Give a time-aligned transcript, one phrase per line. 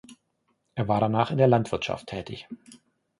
[0.73, 2.47] Er war danach in der Landwirtschaft tätig.